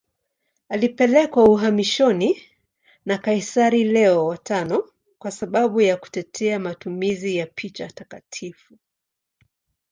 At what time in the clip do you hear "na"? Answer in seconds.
3.05-3.17